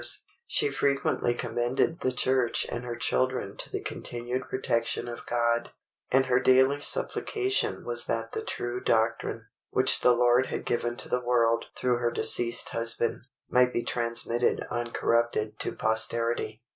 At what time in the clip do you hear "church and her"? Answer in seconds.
2.11-2.95